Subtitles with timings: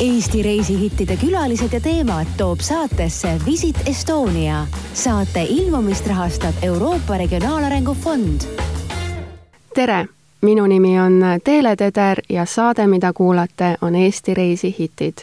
[0.00, 4.66] Eesti reisihittide külalised ja teemad toob saatesse Visit Estonia.
[4.94, 8.40] saate ilmumist rahastab Euroopa Regionaalarengu Fond.
[9.74, 10.06] tere,
[10.42, 15.14] minu nimi on Teele Teder ja saade, mida kuulate, on Eesti reisihitid.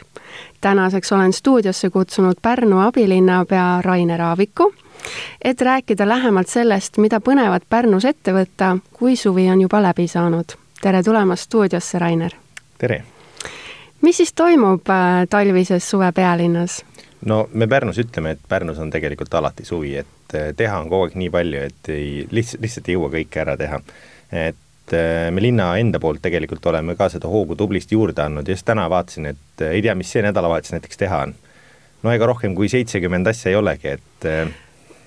[0.62, 4.74] tänaseks olen stuudiosse kutsunud Pärnu abilinnapea Rainer Aaviku,
[5.42, 10.46] et rääkida lähemalt sellest, mida põnevat Pärnus ette võtta, kui suvi on juba läbi saanud.
[10.82, 12.32] tere tulemast stuudiosse, Rainer!
[12.78, 13.17] tere!
[14.02, 16.84] Mis siis toimub äh, talvises suve pealinnas?
[17.26, 21.08] no me Pärnus ütleme, et Pärnus on tegelikult alati suvi, et äh, teha on kogu
[21.08, 23.82] aeg nii palju, et ei, lihtsalt, lihtsalt ei jõua kõike ära teha.
[24.32, 28.58] et äh, me linna enda poolt tegelikult oleme ka seda hoogu tublisti juurde andnud ja
[28.58, 31.36] just täna vaatasin, et ei tea, mis see nädalavahetus näiteks teha on.
[32.04, 34.32] no ega rohkem kui seitsekümmend asja ei olegi, et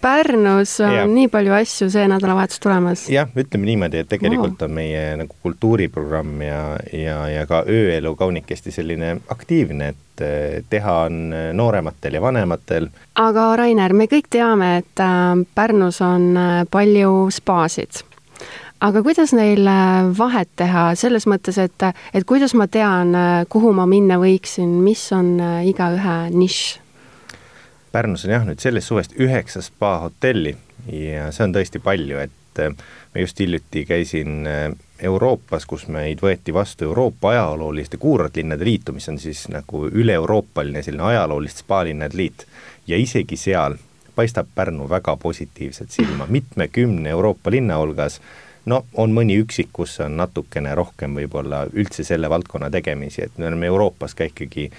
[0.00, 1.06] Pärnus on ja.
[1.06, 3.04] nii palju asju see nädalavahetus tulemas.
[3.12, 6.62] jah, ütleme niimoodi, et tegelikult on meie nagu kultuuriprogramm ja,
[6.96, 12.88] ja, ja ka ööelu kaunikesti selline aktiivne, et eh, teha on noorematel ja vanematel.
[13.20, 18.04] aga Rainer, me kõik teame, et äh, Pärnus on äh, palju spaasid
[18.80, 23.12] aga kuidas neil äh, vahet teha selles mõttes, et, et kuidas ma tean,
[23.52, 25.36] kuhu ma minna võiksin, mis on
[25.68, 26.78] igaühe nišš?
[27.92, 30.54] Pärnus on jah, nüüd sellest suvest üheksa spa-hotelli
[30.94, 32.70] ja see on tõesti palju, et äh,
[33.14, 34.70] ma just hiljuti käisin äh,
[35.02, 41.08] Euroopas, kus meid võeti vastu Euroopa ajalooliste kuurortlinnade liitu, mis on siis nagu üle-euroopaline selline
[41.08, 42.44] ajalooliste spalinnade liit.
[42.86, 43.78] Ja isegi seal
[44.14, 48.20] paistab Pärnu väga positiivselt silma, mitmekümne Euroopa linna hulgas
[48.64, 53.48] no on mõni üksik, kus on natukene rohkem võib-olla üldse selle valdkonna tegemisi, et me
[53.48, 54.70] oleme Euroopas ka ikkagi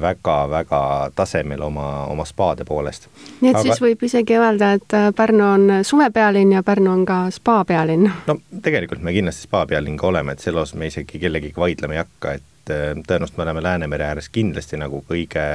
[0.00, 3.08] väga-väga äh, tasemel oma, oma spaade poolest.
[3.40, 3.62] nii et Aga...
[3.62, 8.08] siis võib isegi öelda, et äh, Pärnu on suvepealinn ja Pärnu on ka spa pealinn?
[8.26, 11.98] no tegelikult me kindlasti spa pealinn ka oleme, et selle osas me isegi kellegagi vaidlema
[11.98, 15.46] ei hakka, et äh, tõenäoliselt me oleme Läänemere ääres kindlasti nagu kõige,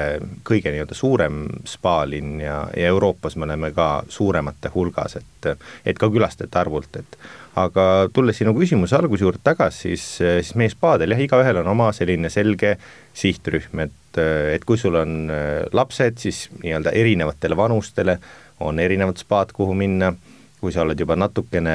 [0.47, 5.53] kõige nii-öelda suurem spaalinn ja, ja Euroopas me oleme ka suuremate hulgas, et,
[5.85, 7.17] et ka külastajate arvult, et
[7.59, 11.89] aga tulles sinu küsimuse alguse juurde tagasi, siis, siis meie spaadel jah, igaühel on oma
[11.95, 12.77] selline selge
[13.17, 14.19] sihtrühm, et,
[14.55, 18.17] et kui sul on äh, lapsed, siis nii-öelda erinevatele vanustele
[18.63, 20.13] on erinevad spaad, kuhu minna.
[20.61, 21.71] Kui sa oled juba natukene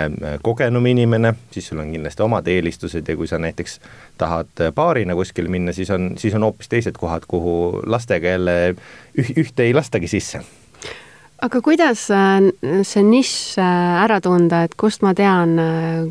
[0.46, 3.80] kogenum inimene, siis sul on kindlasti omad eelistused ja kui sa näiteks
[4.14, 8.54] tahad paarina kuskile minna, siis on, siis on hoopis teised kohad, kuhu lastega jälle
[9.18, 10.44] üh-, ühte ei lastagi sisse
[11.44, 12.48] aga kuidas äh,
[12.86, 15.56] see nišš ära tunda, et kust ma tean,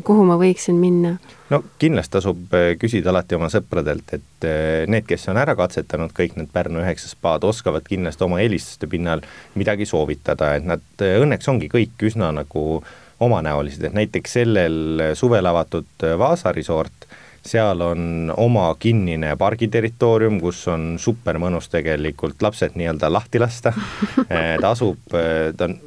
[0.06, 1.16] kuhu ma võiksin minna?
[1.50, 4.46] no kindlasti tasub küsida alati oma sõpradelt, et
[4.90, 9.22] need, kes on ära katsetanud kõik need Pärnu üheksa spaad, oskavad kindlasti oma eelistuste pinnal
[9.54, 12.82] midagi soovitada, et nad õnneks ongi kõik üsna nagu
[13.22, 17.06] omanäolised, et näiteks sellel suvel avatud Vaasa resort,
[17.46, 23.72] seal on oma kinnine pargiterritoorium, kus on super mõnus tegelikult lapsed nii-öelda lahti lasta.
[24.62, 25.78] Ta asub, ta on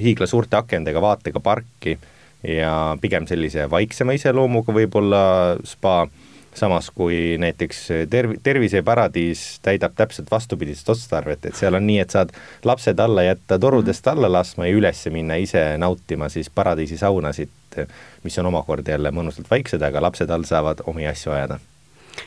[0.00, 1.96] hiigla suurte akendega vaatega parki
[2.46, 5.22] ja pigem sellise vaiksema iseloomuga võib-olla
[5.66, 6.06] spa,
[6.54, 12.34] samas kui näiteks terv-, terviseparadiis täidab täpselt vastupidist otstarvet, et seal on nii, et saad
[12.64, 17.52] lapsed alla jätta torudest alla laskma ja üles minna ise nautima siis paradiisi saunasid,
[18.24, 21.60] mis on omakorda jälle mõnusalt vaiksed, aga lapsed all saavad omi asju ajada.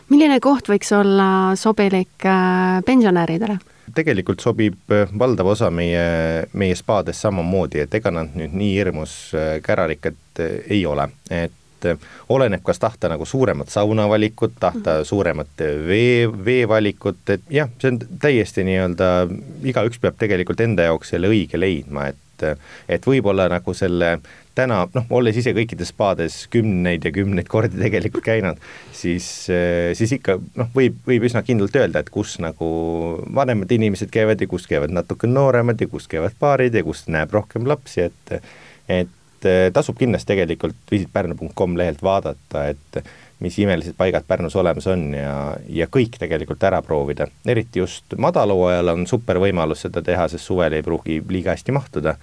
[0.09, 3.59] milline koht võiks olla sobilik äh, pensionäridele?
[3.95, 9.15] tegelikult sobib äh, valdav osa meie, meie spaadest samamoodi, et ega nad nüüd nii hirmus
[9.37, 11.53] äh, kärarikkad äh, ei ole, et
[12.33, 15.07] oleneb, kas tahta nagu suuremat saunavalikut, tahta mhm.
[15.09, 19.09] suuremat vee, veevalikut, et jah, see on täiesti nii-öelda,
[19.71, 22.19] igaüks peab tegelikult enda jaoks selle õige leidma, et
[22.91, 24.17] et võib-olla nagu selle
[24.57, 28.61] täna noh, olles ise kõikides spaades kümneid ja kümneid kordi tegelikult käinud,
[28.93, 29.27] siis,
[29.97, 32.67] siis ikka noh, võib, võib üsna kindlalt öelda, et kus nagu
[33.33, 37.33] vanemad inimesed käivad ja kus käivad natuke nooremad ja kus käivad paarid ja kus näeb
[37.33, 38.39] rohkem lapsi, et
[38.91, 39.11] et
[39.73, 43.03] tasub kindlasti tegelikult visitpärnu.com lehelt vaadata, et
[43.43, 45.33] mis imelised paigad Pärnus olemas on ja,
[45.67, 47.27] ja kõik tegelikult ära proovida.
[47.45, 52.15] eriti just madalhooajal on super võimalus seda teha, sest suvel ei pruugi liiga hästi mahtuda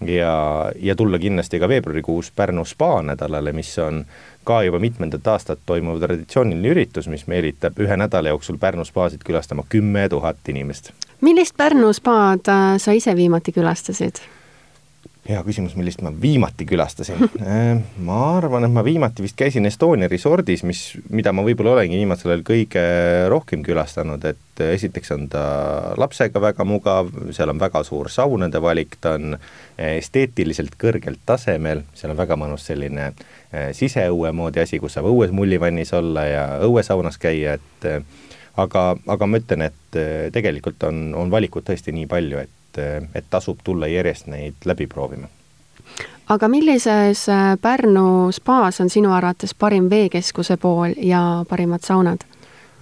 [0.00, 0.32] ja,
[0.80, 4.04] ja tulla kindlasti ka veebruarikuus Pärnu spa nädalale, mis on
[4.44, 9.64] ka juba mitmendat aastat toimuv traditsiooniline üritus, mis meelitab ühe nädala jooksul Pärnu spaasid külastama
[9.68, 10.92] kümme tuhat inimest.
[11.20, 14.24] millist Pärnu spaad äh, sa ise viimati külastasid?
[15.26, 17.26] Hea küsimus, millist ma viimati külastasin.
[17.46, 20.80] Äh, ma arvan, et ma viimati vist käisin Estonia resordis, mis,
[21.14, 22.82] mida ma võib-olla olengi viimasel ajal kõige
[23.30, 25.44] rohkem külastanud, et esiteks on ta
[26.00, 29.36] lapsega väga mugav, seal on väga suur saunade valik, ta on
[29.78, 35.34] esteetiliselt kõrgelt tasemel, seal on väga mõnus selline äh, siseõue moodi asi, kus saab õues
[35.36, 37.90] mullivannis olla ja õuesaunas käia, et
[38.56, 40.00] aga, aga ma ütlen, et
[40.34, 45.28] tegelikult on, on valikut tõesti nii palju, et, et tasub tulla järjest neid läbi proovima
[46.28, 47.26] aga millises
[47.62, 52.26] Pärnu spaas on sinu arvates parim veekeskuse pool ja parimad saunad?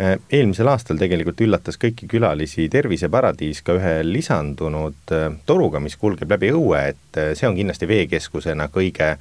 [0.01, 6.35] Äh, eelmisel aastal tegelikult üllatas kõiki külalisi Terviseparadiis ka ühe lisandunud äh, toruga, mis kulgeb
[6.35, 9.13] läbi õue, et äh, see on kindlasti veekeskusena kõige,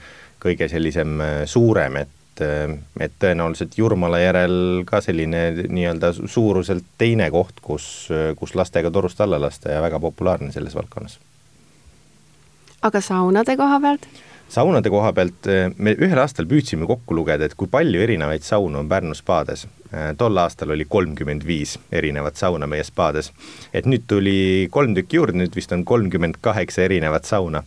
[0.42, 8.10] kõige sellisem suurem, et et tõenäoliselt Jurmala järel ka selline nii-öelda suuruselt teine koht, kus,
[8.40, 11.20] kus lastega torust alla lasta ja väga populaarne selles valdkonnas.
[12.82, 14.08] aga saunade koha pealt?
[14.54, 15.48] saunade koha pealt
[15.78, 19.66] me ühel aastal püüdsime kokku lugeda, et kui palju erinevaid saunu on Pärnu spaades.
[20.18, 23.32] Tol aastal oli kolmkümmend viis erinevat sauna meie spaades.
[23.74, 27.64] et nüüd tuli kolm tükki juurde, nüüd vist on kolmkümmend kaheksa erinevat sauna.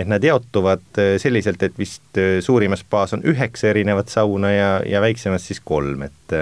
[0.00, 5.00] Et nad jaotuvad eh, selliselt, et vist suurimas spaas on üheksa erinevat sauna ja, ja
[5.04, 6.38] väiksemas siis kolm, et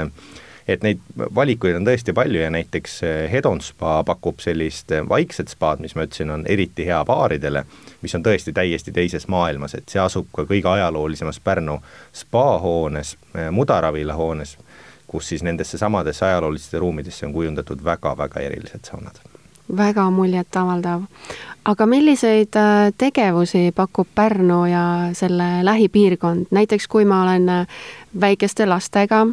[0.69, 2.99] et neid valikuid on tõesti palju ja näiteks
[3.33, 7.65] Hedon spa pakub sellist vaikset spaad, mis ma ütlesin, on eriti hea paaridele
[8.03, 11.79] mis on tõesti täiesti teises maailmas, et see asub ka kõige ajaloolisemas Pärnu
[12.15, 14.57] spaahoones, äh, Mudaravila hoones,
[15.07, 19.19] kus siis nendesse samadesse ajaloolistesse ruumidesse on kujundatud väga-väga erilised saunad.
[19.77, 21.03] Väga muljetavaldav.
[21.65, 27.67] aga milliseid äh, tegevusi pakub Pärnu ja selle lähipiirkond, näiteks kui ma olen äh,
[28.21, 29.27] väikeste lastega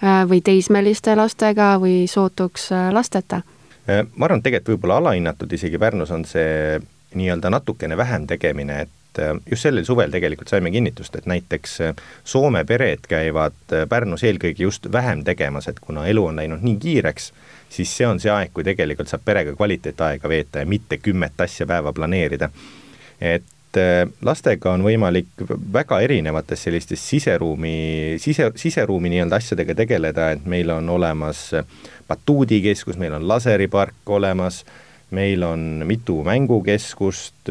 [0.00, 3.42] või teismeliste lastega või sootuks lasteta?
[4.16, 6.80] ma arvan, et tegelikult võib-olla alahinnatud isegi Pärnus on see
[7.14, 11.94] nii-öelda natukene vähem tegemine, et äh, just sellel suvel tegelikult saime kinnitust, et näiteks äh,
[12.24, 16.76] Soome pered käivad äh, Pärnus eelkõige just vähem tegemas, et kuna elu on läinud nii
[16.80, 17.32] kiireks,
[17.70, 21.66] siis see on see aeg, kui tegelikult saab perega kvaliteetaega veeta ja mitte kümmet asja
[21.66, 22.50] päeva planeerida.
[23.20, 23.44] et
[24.22, 30.88] lastega on võimalik väga erinevates sellistes siseruumi, sise, siseruumi nii-öelda asjadega tegeleda, et meil on
[30.88, 31.50] olemas
[32.08, 34.64] batuudikeskus, meil on laseripark olemas
[35.10, 37.50] meil on mitu mängukeskust,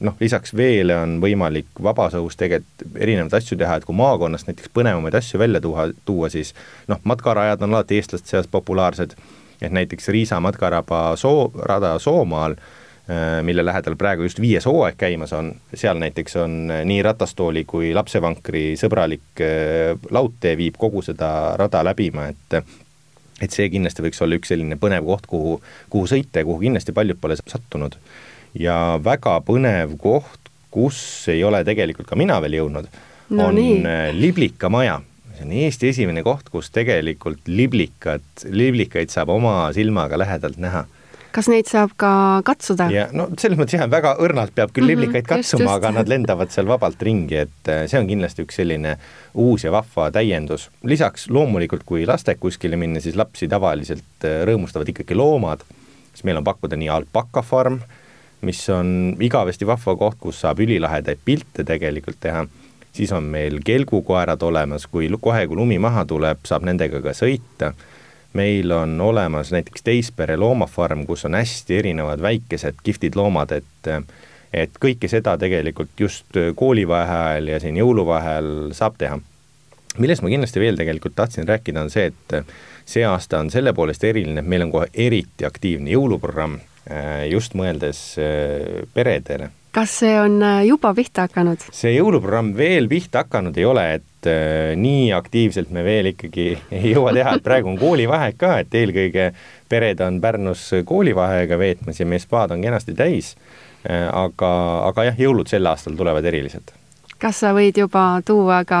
[0.00, 4.70] noh lisaks veele on võimalik vabas õhus tegelikult erinevaid asju teha, et kui maakonnast näiteks
[4.74, 6.54] põnevamaid asju välja tuua, tuua, siis
[6.90, 9.16] noh, matkarajad on alati eestlaste seas populaarsed,
[9.60, 12.56] et näiteks Riisa matkaraba soo, rada Soomaal,
[13.44, 16.54] mille lähedal praegu just viies hooaeg käimas on, seal näiteks on
[16.88, 19.42] nii ratastooli kui lapsevankri sõbralik
[20.10, 21.28] laudtee viib kogu seda
[21.60, 22.62] rada läbima, et
[23.44, 25.58] et see kindlasti võiks olla üks selline põnev koht, kuhu,
[25.92, 27.96] kuhu sõita ja kuhu kindlasti paljud pole sattunud.
[28.58, 30.98] ja väga põnev koht, kus
[31.32, 32.88] ei ole tegelikult ka mina veel jõudnud
[33.30, 33.80] no, on nii.
[33.82, 35.00] Äh, Liblika maja.
[35.34, 40.84] see on Eesti esimene koht, kus tegelikult liblikat, liblikaid saab oma silmaga lähedalt näha
[41.34, 42.10] kas neid saab ka
[42.46, 42.88] katsuda?
[42.94, 46.10] ja no selles mõttes jah, väga õrnalt peab küll mm -hmm, liblikaid katsuma, aga nad
[46.10, 48.96] lendavad seal vabalt ringi, et äh, see on kindlasti üks selline
[49.34, 50.70] uus ja vahva täiendus.
[50.82, 55.64] lisaks loomulikult, kui lastega kuskile minna, siis lapsi tavaliselt äh, rõõmustavad ikkagi loomad,
[56.12, 57.80] siis meil on pakkuda nii alpakafarm,
[58.42, 62.46] mis on igavesti vahva koht, kus saab ülilahedaid pilte tegelikult teha,
[62.92, 67.72] siis on meil kelgukoerad olemas, kui kohe, kui lumi maha tuleb, saab nendega ka sõita
[68.34, 73.90] meil on olemas näiteks Teispere loomafarm, kus on hästi erinevad väikesed kihvtid loomad, et
[74.54, 79.18] et kõike seda tegelikult just koolivaheajal ja siin jõuluvaheajal saab teha.
[79.98, 82.54] millest ma kindlasti veel tegelikult tahtsin rääkida, on see, et
[82.86, 86.58] see aasta on selle poolest eriline, et meil on kohe eriti aktiivne jõuluprogramm,
[87.30, 88.00] just mõeldes
[88.94, 91.64] peredele kas see on äh, juba pihta hakanud?
[91.74, 96.46] see jõuluprogramm veel pihta hakanud ei ole, et äh, nii aktiivselt me veel ikkagi
[96.78, 99.32] ei jõua teha, et praegu on koolivaheaeg ka, et eelkõige
[99.70, 104.08] pered on Pärnus koolivaheaega veetmas ja meie spaad on kenasti täis äh,.
[104.08, 104.54] aga,
[104.92, 106.74] aga jah, jõulud sel aastal tulevad erilised
[107.24, 108.80] kas sa võid juba tuua ka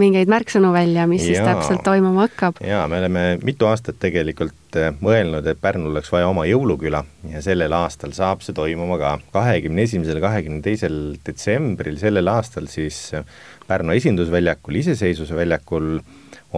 [0.00, 2.58] mingeid märksõnu välja, mis ja, siis täpselt toimuma hakkab?
[2.66, 7.42] jaa, me oleme mitu aastat tegelikult äh, mõelnud, et Pärnul oleks vaja oma jõuluküla ja
[7.44, 9.16] sellel aastal saab see toimuma ka.
[9.34, 13.26] kahekümne esimesel, kahekümne teisel detsembril sellel aastal siis äh,
[13.68, 16.00] Pärnu esindusväljakul, Iseseisvuse väljakul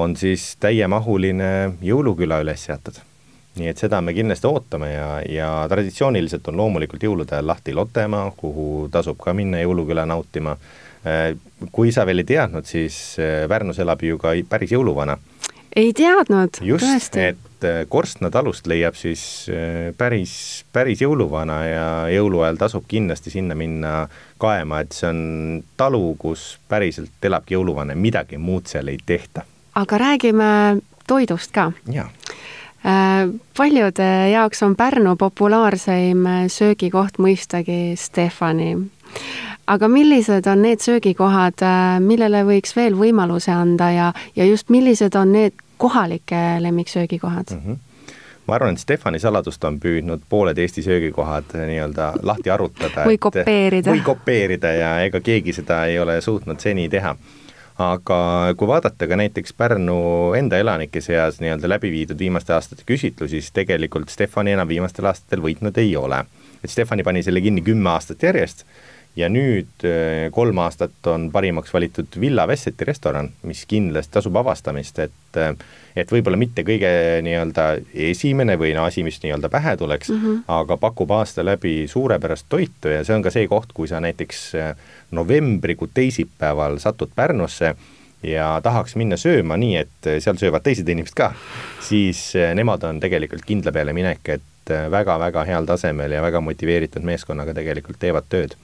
[0.00, 1.50] on siis täiemahuline
[1.84, 3.02] jõuluküla üles seatud
[3.58, 8.32] nii et seda me kindlasti ootame ja, ja traditsiooniliselt on loomulikult jõulude ajal lahti Lottemaa,
[8.36, 10.56] kuhu tasub ka minna jõuluküla nautima
[11.04, 11.36] Äh,
[11.72, 15.18] kui sa veel ei teadnud, siis äh, Pärnus elab ju ka päris jõuluvana.
[15.76, 19.50] ei teadnud, just, et äh, Korstna talust leiab siis
[19.98, 24.08] päris, päris jõuluvana ja jõuluajal tasub kindlasti sinna minna
[24.40, 25.20] kaema, et see on
[25.76, 29.44] talu, kus päriselt elabki jõuluvana, midagi muud seal ei tehta.
[29.74, 31.72] aga räägime toidust ka.
[31.92, 32.08] jaa
[33.56, 38.74] paljude jaoks on Pärnu populaarseim söögikoht mõistagi Stefani
[39.66, 45.16] aga millised on need söögikohad, äh, millele võiks veel võimaluse anda ja, ja just millised
[45.16, 47.66] on need kohalike lemmiksöögikohad mm?
[47.66, 47.82] -hmm
[48.46, 53.04] ma arvan, et Stefani saladust on püüdnud pooled Eesti söögikohad nii-öelda lahti arutada.
[53.08, 53.90] või kopeerida.
[53.90, 57.16] või kopeerida ja ega keegi seda ei ole suutnud seni teha
[57.78, 58.18] aga
[58.56, 59.96] kui vaadata ka näiteks Pärnu
[60.38, 65.42] enda elanike seas nii-öelda läbi viidud viimaste aastate küsitlusi, siis tegelikult Stefani enam viimastel aastatel
[65.42, 66.24] võitnud ei ole.
[66.64, 68.64] et Stefani pani selle kinni kümme aastat järjest
[69.16, 74.98] ja nüüd äh, kolm aastat on parimaks valitud Villa Vesseti restoran, mis kindlasti tasub avastamist,
[74.98, 75.54] et äh,
[75.94, 76.90] et võib-olla mitte kõige
[77.22, 77.64] nii-öelda
[78.08, 80.40] esimene või no asi, mis nii-öelda pähe tuleks mm, -hmm.
[80.50, 84.40] aga pakub aasta läbi suurepärast toitu ja see on ka see koht, kui sa näiteks
[84.58, 84.74] äh,
[85.10, 87.76] novembrikuu teisipäeval satud Pärnusse
[88.22, 91.30] ja tahaks minna sööma nii, et seal söövad teised inimesed ka,
[91.80, 97.54] siis nemad on tegelikult kindla peale minek, et väga-väga heal tasemel ja väga motiveeritud meeskonnaga
[97.54, 98.56] tegelikult teevad tööd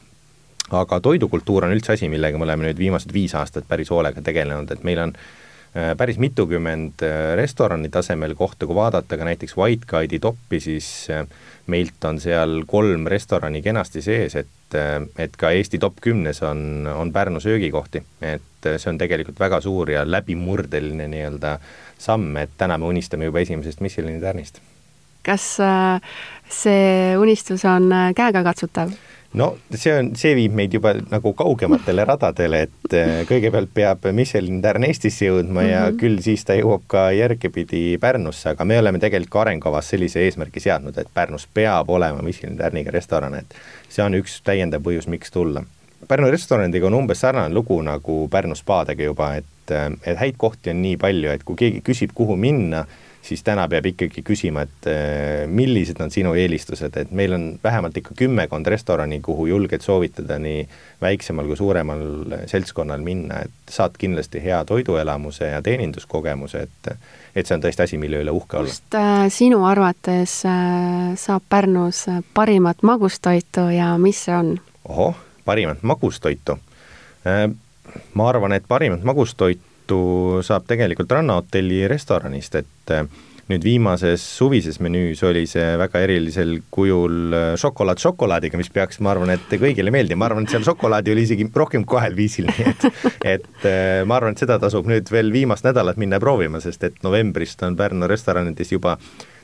[0.76, 4.70] aga toidukultuur on üldse asi, millega me oleme nüüd viimased viis aastat päris hoolega tegelenud,
[4.70, 9.88] et meil on äh, päris mitukümmend äh, restorani tasemel kohta, kui vaadata ka näiteks White
[9.90, 11.26] Guide'i toppi, siis äh,
[11.70, 14.78] meilt on seal kolm restorani kenasti sees, et,
[15.18, 18.02] et ka Eesti top kümnes on, on Pärnu söögikohti.
[18.22, 21.54] et see on tegelikult väga suur ja läbimurdeline nii-öelda
[21.98, 24.60] samm, et täna me unistame juba esimesest Michelini tärnist.
[25.22, 25.46] kas
[26.48, 28.92] see unistus on käegakatsutav?
[29.32, 34.60] No see on, see viib meid juba nagu kaugematele radadele, et äh, kõigepealt peab Michelin
[34.64, 36.00] tärn Eestisse jõudma ja mm -hmm.
[36.00, 40.98] küll siis ta jõuab ka järgepidi Pärnusse, aga me oleme tegelikult arengukavas sellise eesmärgi seadnud,
[40.98, 43.54] et Pärnus peab olema Michelin tärniga restoran, et
[43.88, 45.64] see on üks täiendav põhjus, miks tulla.
[46.08, 50.70] Pärnu restoranidega on umbes sarnane lugu nagu Pärnu spaadega juba, et, äh, et häid kohti
[50.70, 52.86] on nii palju, et kui keegi küsib, kuhu minna,
[53.22, 57.96] siis täna peab ikkagi küsima, et äh, millised on sinu eelistused, et meil on vähemalt
[58.00, 60.64] ikka kümmekond restorani, kuhu julged soovitada nii
[61.02, 62.02] väiksemal kui suuremal
[62.50, 66.94] seltskonnal minna, et saad kindlasti hea toiduelamuse ja teeninduskogemuse, et
[67.36, 68.72] et see on tõesti asi, mille üle uhke olla.
[68.72, 74.54] kust äh, sinu arvates äh, saab Pärnus parimat magustoitu ja mis see on?
[74.88, 76.58] ohoh, parimat magustoitu
[77.26, 77.50] äh,?
[78.14, 83.06] ma arvan, et parimat magustoitu juttu saab tegelikult Rannahotelli restoranist, et äh,
[83.50, 89.10] nüüd viimases suvises menüüs oli see väga erilisel kujul äh, šokolaad šokolaadiga, mis peaks, ma
[89.14, 92.50] arvan, et kõigile meeldima, ma arvan, et seal šokolaadi oli isegi rohkem kui kahel viisil,
[92.50, 92.86] nii et
[93.34, 97.02] et äh, ma arvan, et seda tasub nüüd veel viimast nädalat minna proovima, sest et
[97.06, 98.96] novembrist on Pärnu restoranides juba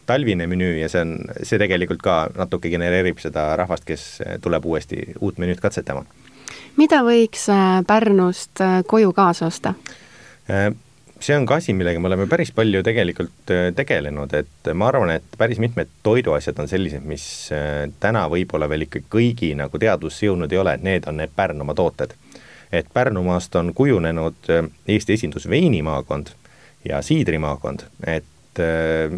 [0.07, 4.07] talvine menüü ja see on, see tegelikult ka natuke genereerib seda rahvast, kes
[4.43, 6.07] tuleb uuesti uut menüüd katsetama.
[6.79, 7.49] mida võiks
[7.87, 9.75] Pärnust koju kaasa osta?
[10.51, 10.73] Äh,
[11.21, 15.11] see on ka asi, millega me oleme päris palju tegelikult äh, tegelenud, et ma arvan,
[15.17, 17.25] et päris mitmed toiduasjad on sellised, mis
[17.55, 21.35] äh, täna võib-olla veel ikka kõigi nagu teadvusse jõudnud ei ole, et need on need
[21.37, 22.15] Pärnumaa tooted.
[22.73, 24.49] et Pärnumaast on kujunenud
[24.89, 26.33] Eesti esindus veinimaakond
[26.85, 28.25] ja siidrimaakond, et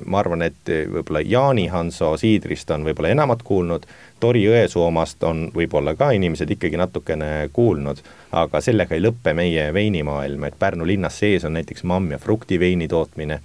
[0.04, 3.86] ma arvan, et võib-olla Jaani Hanso siidrist on võib-olla enamat kuulnud,
[4.20, 9.68] Tori Jõesuu omast on võib-olla ka inimesed ikkagi natukene kuulnud, aga sellega ei lõppe meie
[9.74, 13.40] veinimaailm, et Pärnu linnas sees on näiteks mamm- ja fruktiveini tootmine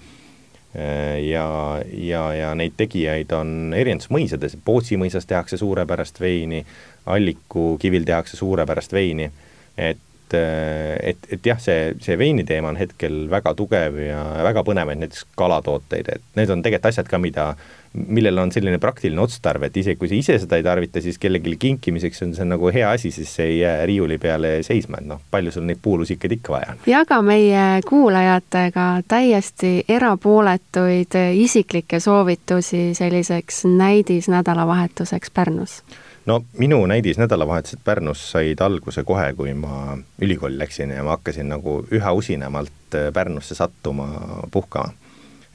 [1.21, 6.63] ja, ja, ja neid tegijaid on erinevates mõisades, Pootsi mõisas tehakse suurepärast veini,
[7.05, 9.29] Alliku kivil tehakse suurepärast veini,
[9.77, 10.01] et
[10.33, 16.11] et, et jah, see, see veiniteema on hetkel väga tugev ja väga põnevaid näiteks kalatooteid,
[16.15, 17.53] et need on tegelikult asjad ka, mida
[17.93, 21.59] millel on selline praktiline otstarve, et isegi kui sa ise seda ei tarvita, siis kellelegi
[21.61, 25.21] kinkimiseks on see nagu hea asi, siis see ei jää riiuli peale seisma, et noh,
[25.31, 26.81] palju sul neid puulusikaid ikka vaja on.
[26.89, 35.83] jaga meie kuulajatega täiesti erapooletuid isiklikke soovitusi selliseks näidisnädalavahetuseks Pärnus
[36.25, 41.81] no minu näidisnädalavahetused Pärnus said alguse kohe, kui ma ülikooli läksin ja ma hakkasin nagu
[41.91, 44.07] üha usinamalt Pärnusse sattuma
[44.51, 44.93] puhkama.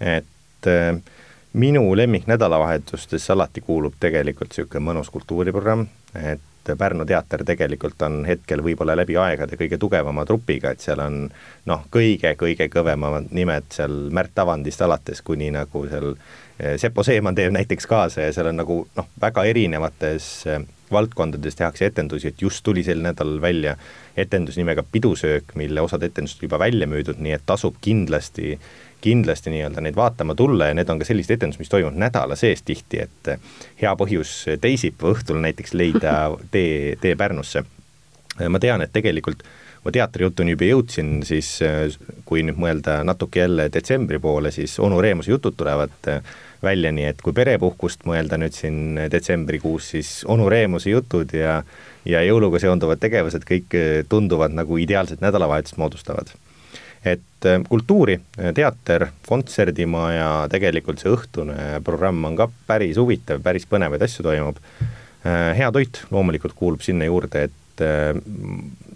[0.00, 1.00] et äh,
[1.52, 6.40] minu lemmik nädalavahetustes alati kuulub tegelikult niisugune mõnus kultuuriprogramm, et
[6.76, 11.20] Pärnu teater tegelikult on hetkel võib-olla läbi aegade kõige tugevama trupiga, et seal on
[11.70, 16.14] noh, kõige-kõige kõvemad nimed seal Märt Avandist alates kuni nagu seal
[16.58, 20.60] eh, Sepo Seeman teeb näiteks kaasa ja seal on nagu noh, väga erinevates eh,
[20.92, 23.76] valdkondades tehakse etendusi, et just tuli sel nädalal välja
[24.16, 28.56] etendus nimega Pidusöök, mille osad etendused juba välja müüdud, nii et tasub kindlasti
[29.00, 32.64] kindlasti nii-öelda neid vaatama tulla ja need on ka sellised etendused, mis toimuvad nädala sees
[32.66, 33.32] tihti, et
[33.82, 36.14] hea põhjus teisipäeva õhtul näiteks leida
[36.54, 37.64] tee, tee Pärnusse.
[38.48, 39.42] ma tean, et tegelikult
[39.84, 41.58] ma teatrijutuni juba jõudsin, siis
[42.26, 46.10] kui nüüd mõelda natuke jälle detsembri poole, siis onu Reemuse jutud tulevad
[46.62, 51.62] välja, nii et kui perepuhkust mõelda nüüd siin detsembrikuus, siis onu Reemuse jutud ja
[52.08, 53.74] ja jõuluga seonduvad tegevused kõik
[54.08, 56.30] tunduvad nagu ideaalset nädalavahetust moodustavad
[57.04, 58.18] et äh, kultuuri,
[58.54, 64.62] teater, kontserdimaja, tegelikult see õhtune programm on ka päris huvitav, päris põnevaid asju toimub.
[65.28, 67.82] hea toit loomulikult kuulub sinna juurde, et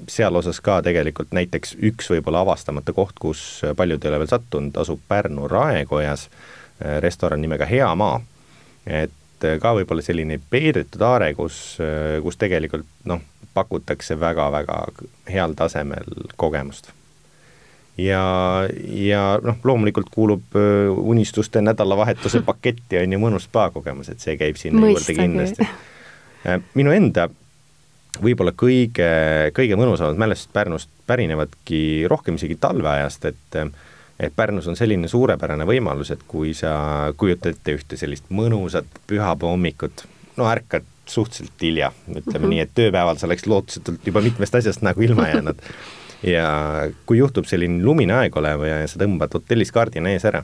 [0.09, 3.43] seal osas ka tegelikult näiteks üks võib-olla avastamata koht, kus
[3.77, 6.29] paljud ei ole veel sattunud, asub Pärnu Raekojas,
[7.03, 8.21] restoran nimega Hea Maa.
[8.87, 9.11] et
[9.61, 11.77] ka võib-olla selline peidetud aare, kus,
[12.23, 13.21] kus tegelikult noh,
[13.55, 14.79] pakutakse väga-väga
[15.31, 16.93] heal tasemel kogemust.
[17.99, 18.25] Ja,
[18.87, 20.57] ja noh, loomulikult kuulub
[20.97, 25.69] unistuste nädalavahetuse paketti, on ju, mõnus spa-kogemus, et see käib sinna juurde kindlasti.
[26.75, 27.29] minu enda
[28.23, 29.09] võib-olla kõige,
[29.57, 33.63] kõige mõnusamad mälestused Pärnust pärinevadki rohkem isegi talveajast, et
[34.23, 39.51] et Pärnus on selline suurepärane võimalus, et kui sa kujutad ette ühte sellist mõnusat pühapäeva
[39.51, 40.05] hommikut,
[40.37, 42.49] no ärkad suhteliselt hilja, ütleme mm -hmm.
[42.49, 45.59] nii, et tööpäeval sa oleks lootusetult juba mitmest asjast nagu ilma jäänud.
[46.27, 46.47] ja
[47.07, 50.43] kui juhtub selline lumine aeg olema ja sa tõmbad hotellis kardina ees ära,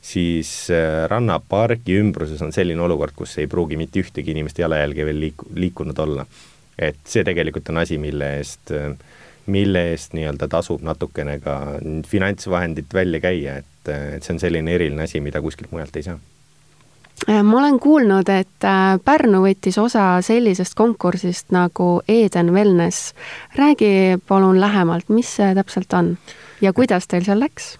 [0.00, 5.22] siis äh, rannapargi ümbruses on selline olukord, kus ei pruugi mitte ühtegi inimest jalajälge veel
[5.26, 6.26] liik-, liikunud olla.
[6.80, 8.70] et see tegelikult on asi, mille eest,
[9.52, 11.58] mille eest nii-öelda tasub natukene ka
[12.08, 16.16] finantsvahendit välja käia, et, et see on selline eriline asi, mida kuskilt mujalt ei saa
[16.16, 16.39] Äh,
[17.28, 23.14] ma olen kuulnud, et äh, Pärnu võttis osa sellisest konkursist nagu Eden Wellness.
[23.56, 26.16] räägi palun lähemalt, mis see täpselt on
[26.60, 27.78] ja kuidas teil seal läks?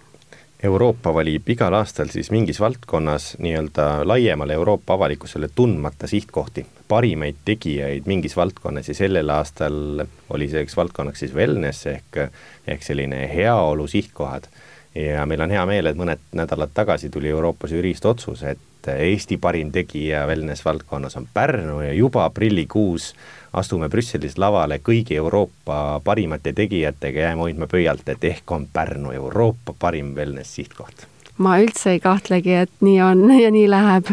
[0.63, 8.05] Euroopa valib igal aastal siis mingis valdkonnas nii-öelda laiemale Euroopa avalikkusele tundmata sihtkohti, parimaid tegijaid
[8.07, 12.19] mingis valdkonnas ja sellel aastal oli selleks valdkonnaks siis wellness ehk,
[12.67, 14.51] ehk selline heaolu sihtkohad.
[14.95, 19.37] ja meil on hea meel, et mõned nädalad tagasi tuli Euroopa žüriist otsus, et Eesti
[19.37, 23.15] parim tegija wellness valdkonnas on Pärnu ja juba aprillikuus
[23.53, 29.75] astume Brüsselis lavale kõigi Euroopa parimate tegijatega, jääme hoidma pöialt, et ehk on Pärnu Euroopa
[29.79, 31.07] parim wellness sihtkoht.
[31.39, 34.11] ma üldse ei kahtlegi, et nii on ja nii läheb.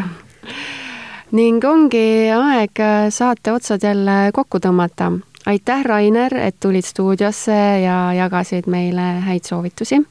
[1.31, 5.11] ning ongi aeg saate otsad jälle kokku tõmmata.
[5.45, 10.01] aitäh, Rainer, et tulid stuudiosse ja jagasid meile häid soovitusi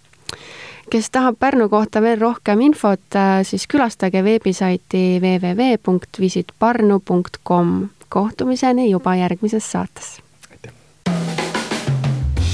[0.90, 7.88] kes tahab Pärnu kohta veel rohkem infot, äh, siis külastage veebisaiti www.visitparnu.com.
[8.09, 10.20] kohtumiseni juba järgmises saates.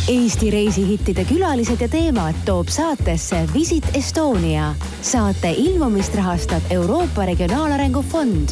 [0.09, 4.75] Eesti reisihittide külalised ja teemad toob saatesse Visit Estonia.
[5.03, 8.49] saate ilmumist rahastab Euroopa Regionaalarengu Fond